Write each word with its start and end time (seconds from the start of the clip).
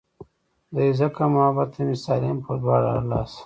دے 0.73 0.85
ځکه 0.99 1.21
محبت 1.33 1.69
ته 1.73 1.81
مې 1.87 1.97
سالم 2.05 2.37
پۀ 2.45 2.53
دواړه 2.61 2.91
السه 2.99 3.39